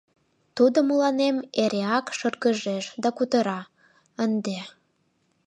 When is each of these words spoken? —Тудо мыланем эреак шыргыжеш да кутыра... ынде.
—Тудо 0.55 0.77
мыланем 0.89 1.37
эреак 1.63 2.05
шыргыжеш 2.17 2.85
да 3.01 3.09
кутыра... 3.17 3.61
ынде. 4.23 4.59